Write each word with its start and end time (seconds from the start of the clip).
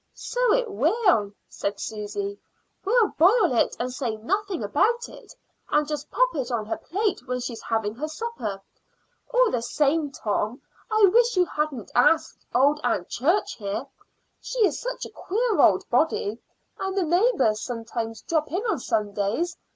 "So 0.15 0.51
it 0.53 0.67
will," 0.71 1.31
said 1.47 1.79
Susy. 1.79 2.39
"We'll 2.83 3.09
boil 3.19 3.53
it 3.53 3.75
and 3.79 3.93
say 3.93 4.15
nothing 4.15 4.63
about 4.63 5.07
it, 5.07 5.35
and 5.69 5.87
just 5.87 6.09
pop 6.09 6.33
it 6.33 6.49
on 6.51 6.65
her 6.65 6.77
plate 6.79 7.27
when 7.27 7.39
she's 7.39 7.61
having 7.61 7.93
her 7.93 8.07
supper. 8.07 8.59
All 9.31 9.51
the 9.51 9.61
same, 9.61 10.09
Tom, 10.11 10.59
I 10.89 11.05
wish 11.13 11.37
you 11.37 11.45
hadn't 11.45 11.91
asked 11.93 12.47
old 12.55 12.81
Aunt 12.83 13.09
Church 13.09 13.53
here. 13.53 13.85
She 14.41 14.65
is 14.65 14.79
such 14.79 15.05
a 15.05 15.11
queer 15.11 15.59
old 15.59 15.87
body; 15.91 16.39
and 16.79 16.97
the 16.97 17.03
neighbors 17.03 17.61
sometimes 17.61 18.23
drop 18.23 18.51
in 18.51 18.63
on 18.71 18.79
Sundays. 18.79 19.55